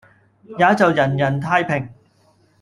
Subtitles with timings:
[0.57, 1.87] 也就人人太平。